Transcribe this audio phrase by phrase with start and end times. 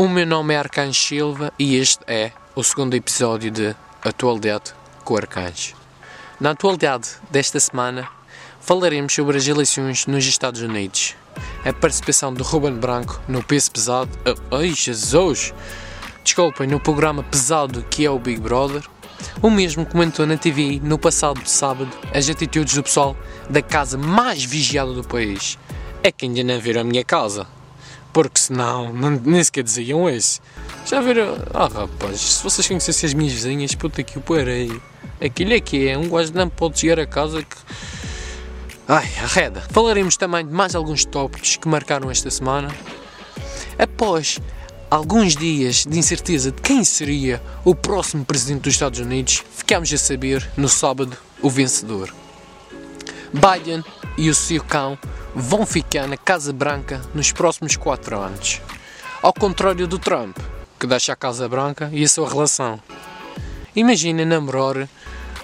[0.00, 4.72] O meu nome é Arcanjo Silva e este é o segundo episódio de Atualidade
[5.04, 5.74] com Arcanjo.
[6.40, 8.08] Na atualidade desta semana,
[8.62, 11.14] falaremos sobre as eleições nos Estados Unidos,
[11.66, 14.10] a participação de Ruben Branco no peso pesado.
[14.24, 15.52] Oh, ai, Jesus!
[16.24, 18.82] Desculpem, no programa pesado que é o Big Brother.
[19.42, 23.14] O mesmo comentou na TV no passado sábado as atitudes do pessoal
[23.50, 25.58] da casa mais vigiada do país.
[26.02, 27.46] É que ainda não viram a minha casa.
[28.12, 30.40] Porque senão, não, nem sequer diziam isso.
[30.86, 31.36] Já viram?
[31.54, 34.80] Ah rapaz, se vocês conhecessem as minhas vizinhas, puta que o parei.
[35.20, 37.56] Aquilo é que é, um gajo não pode chegar a casa que.
[38.88, 39.62] Ai, arreda.
[39.70, 42.74] Falaremos também de mais alguns tópicos que marcaram esta semana.
[43.78, 44.40] Após
[44.90, 49.98] alguns dias de incerteza de quem seria o próximo presidente dos Estados Unidos, ficámos a
[49.98, 52.12] saber no sábado o vencedor.
[53.32, 53.84] Biden
[54.20, 54.98] e o seu cão
[55.34, 58.60] vão ficar na Casa Branca nos próximos 4 anos.
[59.22, 60.36] Ao contrário do Trump,
[60.78, 62.78] que deixa a Casa Branca e a sua relação.
[63.74, 64.86] Imagina namorar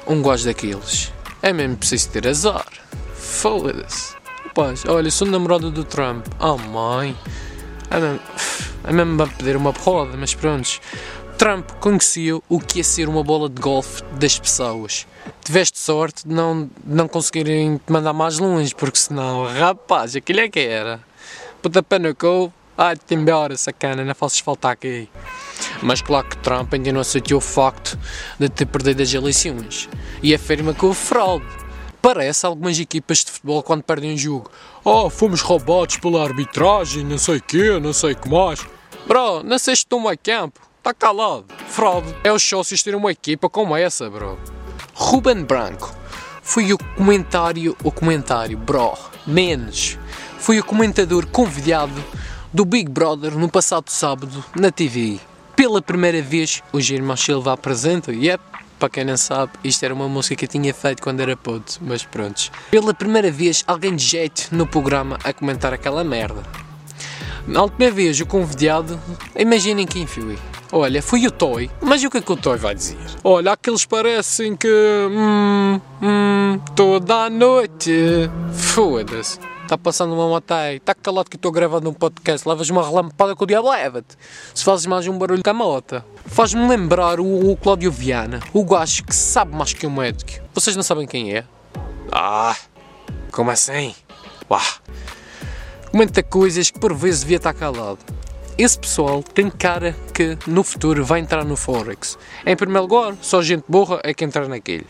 [0.06, 1.10] um gajo daqueles.
[1.40, 2.66] É mesmo preciso ter azar.
[3.14, 4.14] Foda-se.
[4.86, 6.26] Olha, sou namorado do Trump.
[6.38, 7.16] Oh mãe.
[7.90, 8.20] É mesmo,
[8.84, 10.80] é mesmo para pedir uma porrada, mas pronto.
[11.36, 15.06] Trump conhecia o que é ser uma bola de golfe das pessoas.
[15.44, 20.48] Tiveste sorte de não, não conseguirem te mandar mais longe, porque senão, rapaz, aquilo é
[20.48, 20.98] que era.
[21.60, 21.84] Puta
[22.22, 22.52] eu.
[22.78, 25.08] Ai-te embora, sacana, não faças faltar aqui.
[25.82, 27.98] Mas claro que Trump ainda não aceitou o facto
[28.38, 29.88] de ter perdido as eleições.
[30.22, 31.46] E afirma que houve fraude.
[32.00, 34.50] Parece algumas equipas de futebol quando perdem um jogo.
[34.82, 38.66] Oh, fomos roubados pela arbitragem, não sei o quê, não sei o que mais.
[39.06, 40.65] Bro, não sei se estou campo.
[40.86, 41.46] Está calado.
[41.66, 42.14] Fraude.
[42.22, 44.38] É os sócios terem uma equipa como essa, bro.
[44.94, 45.92] Ruben Branco
[46.40, 49.98] foi o comentário, o comentário, bro, menos.
[50.38, 51.92] Foi o comentador convidado
[52.54, 55.18] do Big Brother no passado sábado na TV.
[55.56, 58.38] Pela primeira vez, os irmãos Silva apresentam, e é
[58.78, 61.78] para quem não sabe, isto era uma música que eu tinha feito quando era puto,
[61.80, 62.48] mas pronto.
[62.70, 66.44] Pela primeira vez, alguém de jeito no programa a comentar aquela merda.
[67.44, 69.00] Na última vez, o convidado,
[69.36, 70.38] imaginem quem foi.
[70.72, 72.98] Olha, foi o Toy, mas e o que é que o Toy vai dizer?
[73.22, 74.68] Olha, aqueles parecem que.
[74.68, 78.28] Hum, hum, toda a noite.
[78.52, 79.38] Foda-se.
[79.62, 83.34] Está passando uma moto aí, está calado que estou gravando um podcast, levas uma relampada
[83.34, 84.16] com o diabo leva-te.
[84.54, 86.04] Se fazes mais um barulho com a moto.
[86.24, 90.44] Faz-me lembrar o, o Cláudio Viana, o gajo que sabe mais que um médico.
[90.54, 91.44] Vocês não sabem quem é?
[92.12, 92.54] Ah,
[93.32, 93.92] como assim?
[94.48, 94.60] Uau.
[95.90, 97.98] Comenta coisas que por vezes devia estar calado.
[98.58, 102.18] Esse pessoal tem cara que no futuro vai entrar no Forex.
[102.46, 104.86] Em primeiro lugar, só gente burra é que entra naquele.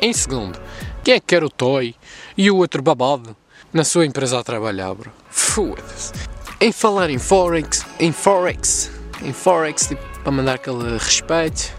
[0.00, 0.56] Em segundo,
[1.02, 1.92] quem é que quer o Toy
[2.36, 3.36] e o outro babado
[3.72, 5.10] na sua empresa a trabalhar, bro?
[5.28, 6.12] Foda-se.
[6.60, 11.74] Em falar em Forex, em Forex, em Forex, tipo, para mandar aquele respeito,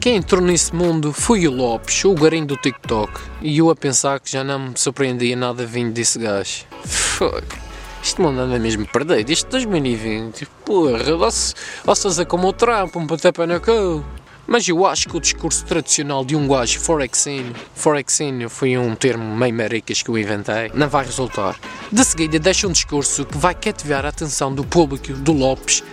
[0.00, 3.20] quem entrou nesse mundo foi o Lopes, o garim do TikTok.
[3.42, 6.64] E eu a pensar que já não me surpreendia nada vindo desse gajo.
[6.86, 7.61] Fuck.
[8.02, 9.30] Isto mundo anda mesmo perdido.
[9.30, 10.46] Isto 2020.
[10.64, 10.98] Porra,
[11.84, 14.04] vocês é como o Trump, um pontapé na cu.
[14.44, 19.36] Mas eu acho que o discurso tradicional de um gajo forexino, forexino foi um termo
[19.36, 21.56] meio maricas que eu inventei, não vai resultar.
[21.92, 25.84] De seguida deixa um discurso que vai cativar a atenção do público do Lopes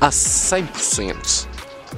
[0.00, 1.48] a 100%.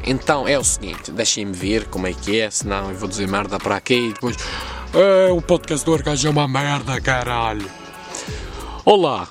[0.06, 3.58] Então é o seguinte, deixem-me ver como é que é, senão eu vou dizer merda
[3.58, 4.36] para aqui e depois...
[4.94, 7.68] É, o podcast do Arcanjo é uma merda, caralho.
[8.84, 9.28] Olá,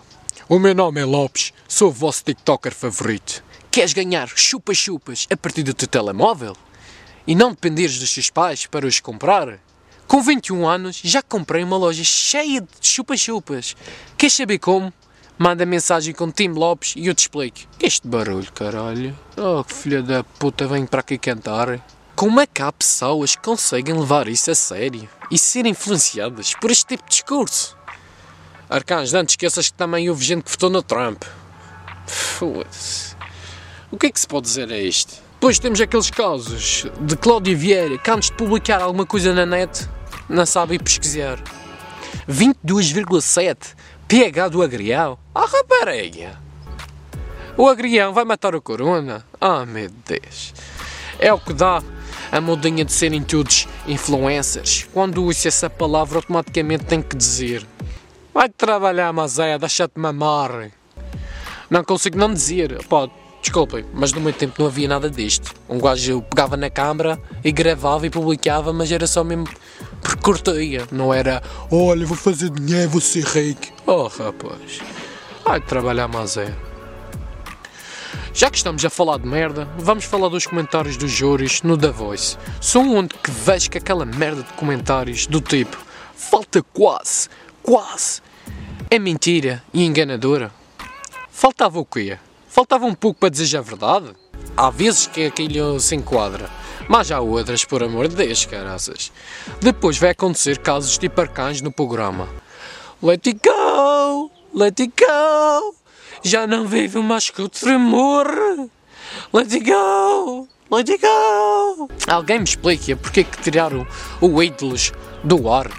[0.47, 3.43] o meu nome é Lopes, sou o vosso TikToker favorito.
[3.71, 6.55] Queres ganhar chupas-chupas a partir do teu telemóvel?
[7.25, 9.59] E não dependeres dos teus pais para os comprar?
[10.07, 13.75] Com 21 anos já comprei uma loja cheia de chupas-chupas.
[14.15, 14.93] Queres saber como?
[15.37, 17.61] Manda mensagem com Tim Lopes e eu te explico.
[17.81, 19.17] Este barulho, caralho?
[19.35, 21.83] Oh, que filha da puta, vem para aqui cantar.
[22.15, 26.69] Como é que há pessoas que conseguem levar isso a sério e ser influenciadas por
[26.69, 27.75] este tipo de discurso?
[28.69, 31.23] Arcanjo, não te esqueças que também houve gente que votou no Trump.
[32.07, 33.15] Foda-se.
[33.91, 35.23] O que é que se pode dizer a isto?
[35.33, 39.87] Depois temos aqueles casos de Cláudio Vieira que antes de publicar alguma coisa na net
[40.27, 41.39] não sabe pesquisar.
[42.27, 43.75] 22,7
[44.07, 45.17] pH do agrião.
[45.33, 46.39] Ah, rapariga!
[47.55, 49.23] O agrião vai matar o corona?
[49.39, 50.53] Ah, meu Deus!
[51.19, 51.81] É o que dá
[52.31, 54.87] a modinha de serem todos influencers.
[54.91, 57.65] Quando usa essa palavra, automaticamente tem que dizer
[58.35, 60.69] Vai trabalhar, é, deixa-te mamar.
[61.69, 62.85] Não consigo não dizer.
[62.89, 63.07] Pá,
[63.41, 65.53] desculpem, mas no meu tempo não havia nada disto.
[65.69, 69.47] Um gajo pegava na câmara e gravava e publicava, mas era só mesmo
[70.01, 70.85] por corteia.
[70.91, 71.41] Não era,
[71.71, 73.67] olha, vou fazer dinheiro, vou ser rico.
[73.87, 74.81] Oh, rapaz.
[75.45, 76.53] Vai trabalhar, é.
[78.33, 81.87] Já que estamos a falar de merda, vamos falar dos comentários dos júris no The
[81.89, 82.37] Voice.
[82.59, 85.77] Sou onde que vejo que aquela merda de comentários do tipo
[86.13, 87.29] falta quase,
[87.63, 88.21] quase,
[88.89, 90.51] é mentira e enganadora.
[91.29, 92.17] Faltava o quê?
[92.47, 94.13] Faltava um pouco para dizer a verdade?
[94.55, 96.49] Há vezes que aquilo se enquadra,
[96.87, 99.11] mas há outras, por amor de Deus, caraças.
[99.59, 102.29] Depois vai acontecer casos tipo arcanjos no programa.
[103.01, 105.75] Let it go, let it go.
[106.23, 108.27] Já não vivo mais que o tremor.
[109.33, 111.89] Let it go, let it go.
[112.07, 113.85] Alguém me explica porque é que tiraram
[114.21, 114.93] o Ídolos
[115.23, 115.69] do ar?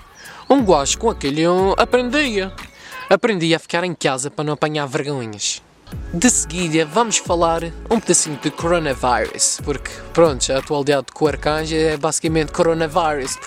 [0.49, 1.43] Um gajo com aquele
[1.76, 2.52] aprendia.
[3.08, 5.62] Aprendia a ficar em casa para não apanhar vergonhas.
[6.12, 11.76] De seguida, vamos falar um pedacinho de coronavirus, porque, pronto, a atualidade com o arcanjo
[11.76, 13.38] é basicamente coronavirus.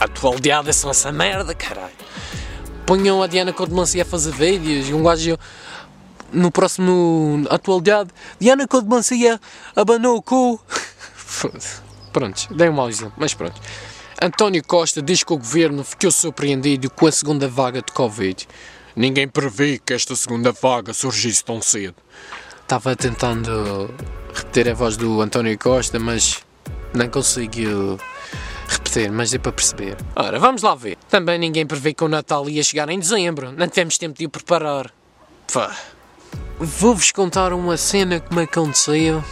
[0.00, 1.92] A atualidade é só essa merda, caralho.
[2.86, 5.38] Ponham a Diana Codemancia a fazer vídeos e um gajo
[6.32, 9.38] no próximo atualidade, Diana Codemancia
[9.76, 10.58] abanou o cu.
[12.12, 13.60] pronto, dei um mau exemplo, mas pronto.
[14.22, 18.46] António Costa diz que o governo ficou surpreendido com a segunda vaga de Covid.
[18.94, 21.94] Ninguém prevê que esta segunda vaga surgisse tão cedo.
[22.60, 23.88] Estava tentando
[24.34, 26.44] repetir a voz do António Costa, mas
[26.92, 27.98] não conseguiu
[28.68, 29.96] repetir, mas deu para perceber.
[30.14, 30.98] Ora, vamos lá ver.
[31.08, 33.52] Também ninguém prevê que o Natal ia chegar em dezembro.
[33.52, 34.92] Não tivemos tempo de o preparar.
[35.50, 35.74] Pá.
[36.58, 39.24] Vou-vos contar uma cena que me aconteceu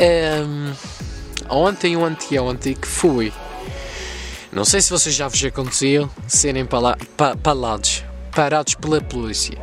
[0.00, 0.72] um,
[1.48, 3.32] ontem ou anteontem que fui.
[4.54, 9.58] Não sei se vocês já vos aconteceu serem pala pa palados, parados pela polícia.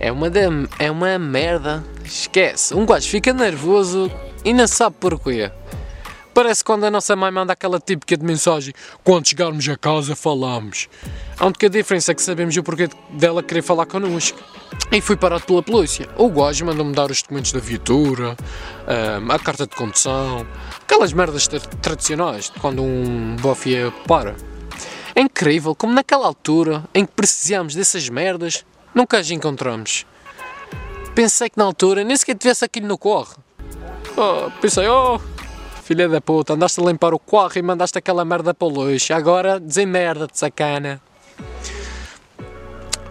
[0.00, 0.40] É uma, de,
[0.80, 1.84] é uma merda.
[2.04, 2.74] Esquece.
[2.74, 4.10] Um gajo fica nervoso
[4.44, 5.52] e não sabe porquê.
[6.36, 10.86] Parece quando a nossa mãe manda aquela típica de mensagem: Quando chegarmos a casa, falamos.
[11.38, 14.38] A única diferença é que sabemos o porquê dela querer falar connosco.
[14.92, 16.06] E fui parado pela polícia.
[16.18, 20.46] O gajo mandou-me dar os documentos da viatura, hum, a carta de condução,
[20.82, 21.48] aquelas merdas
[21.80, 24.36] tradicionais de quando um bofia para.
[25.14, 28.62] É incrível como naquela altura em que precisamos dessas merdas,
[28.94, 30.04] nunca as encontramos.
[31.14, 33.34] Pensei que na altura nem sequer tivesse aquilo no corre.
[34.18, 35.18] Oh, pensei, oh,
[35.86, 39.14] filha da puta, andaste a limpar o carro e mandaste aquela merda para o lixo.
[39.14, 41.00] Agora merda de sacana.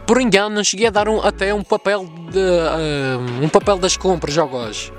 [0.06, 4.38] Por engano, cheguei a dar um, até um papel de uh, um papel das compras
[4.38, 4.92] ao gajo.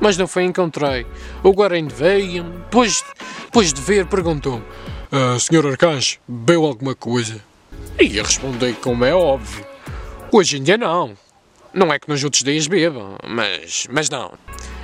[0.00, 1.06] Mas não foi encontrei.
[1.42, 3.04] O Guarani veio, depois,
[3.46, 4.64] depois de ver, perguntou-me:
[5.10, 7.40] uh, Senhor Arcanjo, bebeu alguma coisa?
[8.00, 9.66] E eu respondi como é óbvio:
[10.30, 11.16] Hoje em dia não.
[11.72, 14.32] Não é que nos outros dias bebam, mas, mas não.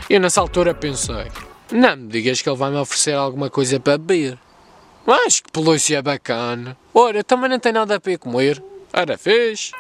[0.09, 1.27] Eu nessa altura pensei:
[1.73, 4.39] não me digas que ele vai me oferecer alguma coisa para beber.
[5.07, 6.77] Mas que polícia bacana.
[6.93, 8.63] Ora, também não tem nada a ver comer.
[8.93, 9.73] Era fez.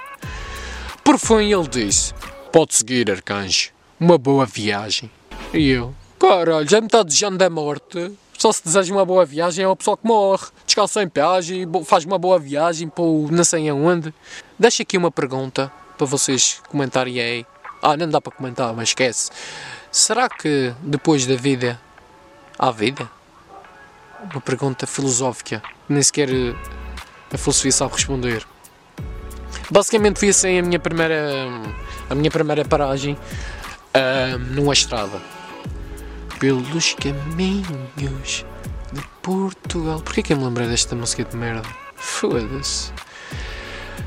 [1.04, 2.14] Por fim ele disse,
[2.52, 3.70] pode seguir, arcanjo.
[3.98, 5.10] Uma boa viagem.
[5.52, 8.12] E eu, caralho, já me está desejando a morte.
[8.38, 10.46] Só se deseja uma boa viagem é o pessoa que morre.
[10.64, 14.14] Descalça em peagem, faz uma boa viagem para o não sei aonde.
[14.58, 17.46] Deixa aqui uma pergunta para vocês comentarem aí.
[17.82, 19.30] Ah, não dá para comentar, mas esquece.
[19.92, 21.80] Será que depois da vida
[22.56, 23.10] há vida?
[24.30, 26.28] Uma pergunta filosófica, nem sequer
[27.32, 28.46] a filosofia sabe responder.
[29.68, 31.48] Basicamente foi assim a minha primeira,
[32.08, 35.20] a minha primeira paragem uh, numa estrada.
[36.38, 38.44] Pelos caminhos
[38.92, 40.00] de Portugal.
[40.02, 41.68] Porquê que eu me lembrei desta música de merda?
[41.96, 42.92] Foda-se.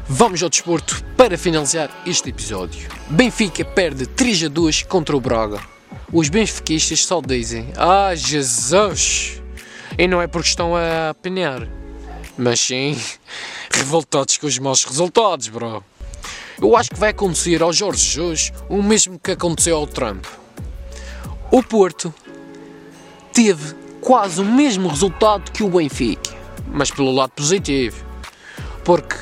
[0.08, 2.90] Vamos ao desporto para finalizar este episódio.
[3.10, 5.73] Benfica perde 3 a 2 contra o Braga.
[6.14, 9.42] Os benfiquistas só dizem: Ah, Jesus!
[9.98, 11.68] E não é porque estão a apanhar,
[12.38, 12.96] mas sim
[13.74, 15.84] revoltados com os maus resultados, bro.
[16.62, 20.24] Eu acho que vai acontecer ao Jorge Jesus o mesmo que aconteceu ao Trump.
[21.52, 22.14] O Porto
[23.34, 26.30] teve quase o mesmo resultado que o Benfica,
[26.68, 28.06] mas pelo lado positivo.
[28.86, 29.16] Porque,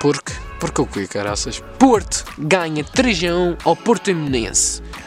[0.00, 1.62] porque, porque o que, caraças?
[1.78, 4.80] Porto ganha 3 a 1 ao Portimonense.
[4.80, 5.05] Bater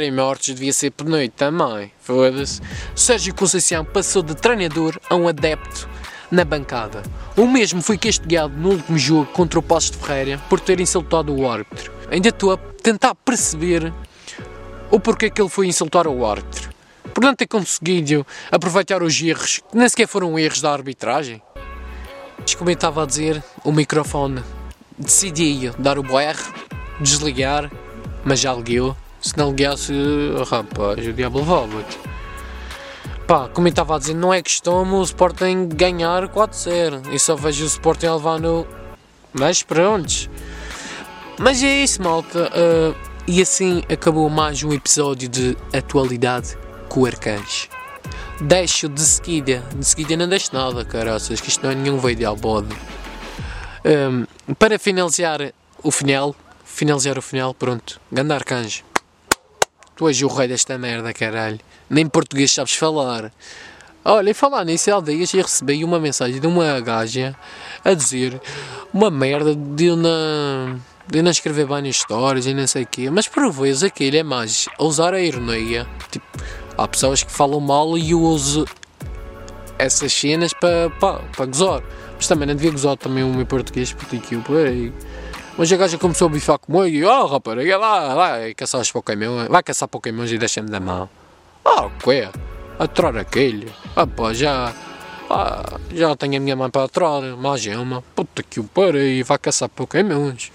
[0.00, 2.60] em mortos devia ser noite também, foda-se.
[2.96, 5.88] Sérgio Conceição passou de treinador a um adepto
[6.28, 7.04] na bancada.
[7.36, 11.32] O mesmo foi castigado no último jogo contra o Passos de Ferreira por ter insultado
[11.32, 11.92] o árbitro.
[12.10, 13.92] Ainda estou a tentar perceber
[14.90, 16.70] o porquê que ele foi insultar o árbitro.
[17.14, 21.40] Por não ter conseguido aproveitar os erros que nem sequer foram erros da arbitragem.
[22.40, 24.42] Mas como eu estava a dizer, o microfone
[24.98, 26.40] decidia dar o BR,
[27.00, 27.70] desligar,
[28.24, 28.96] mas já ligou.
[29.20, 29.92] Se não ligasse,
[30.48, 31.98] rapaz, o diabo levava-te.
[33.26, 37.12] Pá, como eu estava a dizer, não é costume o Sporting ganhar 4-0.
[37.12, 38.66] E só vejo o Sporting a levar no.
[39.32, 40.30] Mas pronto.
[41.38, 42.50] Mas é isso, malta.
[42.50, 46.58] Uh, E assim acabou mais um episódio de Atualidade
[46.88, 47.68] com o Arcanjo.
[48.40, 52.28] Deixo de seguida, de seguida não deixo nada, caraças, que isto não é nenhum vídeo
[52.28, 52.74] ao bode.
[53.84, 56.34] Um, para finalizar o final,
[56.64, 58.89] finalizar o final, pronto, Ganda Arcanjo.
[60.00, 61.60] Tu és o rei desta merda, caralho.
[61.90, 63.30] Nem português sabes falar.
[64.02, 67.36] Olha, e falar nisso, há dias eu recebi uma mensagem de uma gaja
[67.84, 68.40] a dizer
[68.94, 72.84] uma merda de eu não, de eu não escrever bem nas histórias e não sei
[72.84, 73.10] o quê.
[73.10, 75.86] Mas por vezes aquilo é mais usar a ironia.
[76.10, 76.24] Tipo,
[76.78, 78.64] há pessoas que falam mal e eu uso
[79.78, 81.82] essas cenas para pa, pa gozar.
[82.16, 84.94] Mas também não devia gozar também o meu português, porque aquilo, peraí.
[85.60, 89.46] Mas a gaja começou a bifar comigo e, oh rapariga, lá, vai caçar os Pokémon,
[89.46, 91.06] vai caçar Pokémons e deixa-me da mão.
[91.62, 92.30] Ah, o que é?
[92.78, 93.70] Aquele?
[93.94, 94.72] Ah pá, já,
[95.28, 98.00] ah, já tenho a minha mãe para aturar, mais uma.
[98.00, 100.50] Puta que o parei, vai caçar Pokémons.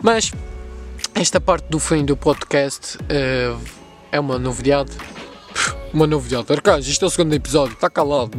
[0.00, 0.32] Mas,
[1.14, 3.60] esta parte do fim do podcast uh,
[4.10, 4.92] é uma novidade.
[5.92, 8.38] Uma novidade, Arcanjo, isto é o segundo episódio, está calado.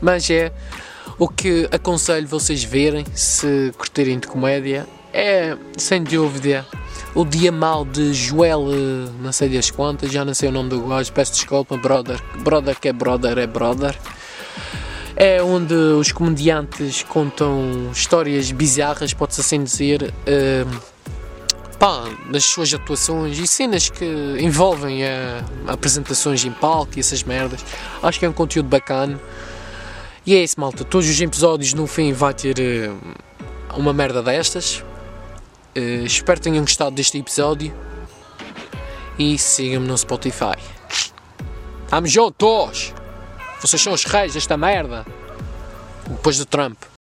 [0.00, 0.50] Mas é
[1.18, 6.66] o que aconselho vocês verem se curtirem de comédia é, sem dúvida,
[7.14, 8.64] o dia mal de Joel,
[9.20, 12.18] não sei das quantas, já não sei o nome do gajo, peço desculpa, brother.
[12.38, 13.94] Brother que é brother, é brother.
[15.14, 20.82] É onde os comediantes contam histórias bizarras, pode-se assim dizer, uh,
[21.78, 22.04] pá,
[22.40, 24.06] suas atuações e cenas que
[24.40, 25.06] envolvem uh,
[25.66, 27.62] apresentações em palco e essas merdas.
[28.02, 29.20] Acho que é um conteúdo bacana.
[30.24, 30.84] E é isso, malta.
[30.84, 32.98] Todos os episódios no fim vai ter uh,
[33.76, 34.84] uma merda destas.
[35.76, 37.74] Uh, espero que tenham gostado deste episódio.
[39.18, 40.56] E sigam-me no Spotify.
[41.88, 42.94] Vamos juntos!
[43.60, 45.04] Vocês são os reis desta merda.
[46.08, 46.91] Depois do Trump.